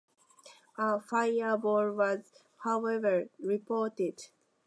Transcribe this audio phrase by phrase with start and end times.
[0.79, 4.19] A fireball was however reported.